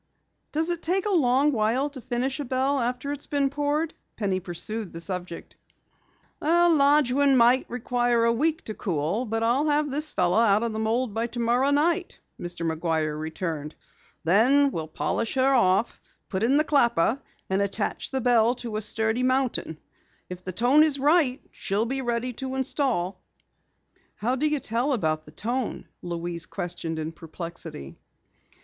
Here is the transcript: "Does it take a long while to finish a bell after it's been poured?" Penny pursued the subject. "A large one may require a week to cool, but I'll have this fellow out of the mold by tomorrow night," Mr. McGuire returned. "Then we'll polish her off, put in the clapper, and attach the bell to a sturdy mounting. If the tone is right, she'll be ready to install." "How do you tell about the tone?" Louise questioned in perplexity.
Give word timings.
"Does 0.51 0.71
it 0.71 0.81
take 0.81 1.05
a 1.05 1.11
long 1.13 1.51
while 1.51 1.87
to 1.91 2.01
finish 2.01 2.39
a 2.39 2.43
bell 2.43 2.79
after 2.79 3.11
it's 3.11 3.27
been 3.27 3.51
poured?" 3.51 3.93
Penny 4.15 4.39
pursued 4.39 4.91
the 4.93 4.99
subject. 4.99 5.55
"A 6.41 6.67
large 6.69 7.11
one 7.11 7.37
may 7.37 7.65
require 7.67 8.25
a 8.25 8.33
week 8.33 8.63
to 8.63 8.73
cool, 8.73 9.25
but 9.25 9.43
I'll 9.43 9.67
have 9.69 9.91
this 9.91 10.11
fellow 10.11 10.39
out 10.39 10.63
of 10.63 10.73
the 10.73 10.79
mold 10.79 11.13
by 11.13 11.27
tomorrow 11.27 11.69
night," 11.69 12.19
Mr. 12.39 12.65
McGuire 12.67 13.15
returned. 13.19 13.75
"Then 14.23 14.71
we'll 14.71 14.87
polish 14.87 15.35
her 15.35 15.53
off, 15.53 16.01
put 16.29 16.41
in 16.41 16.57
the 16.57 16.63
clapper, 16.63 17.21
and 17.47 17.61
attach 17.61 18.09
the 18.09 18.21
bell 18.21 18.55
to 18.55 18.77
a 18.77 18.81
sturdy 18.81 19.21
mounting. 19.21 19.77
If 20.31 20.43
the 20.43 20.51
tone 20.51 20.81
is 20.81 20.97
right, 20.97 21.39
she'll 21.51 21.85
be 21.85 22.01
ready 22.01 22.33
to 22.41 22.55
install." 22.55 23.21
"How 24.15 24.35
do 24.35 24.47
you 24.49 24.59
tell 24.59 24.93
about 24.93 25.25
the 25.25 25.31
tone?" 25.31 25.85
Louise 26.01 26.47
questioned 26.47 26.97
in 26.97 27.11
perplexity. 27.11 27.97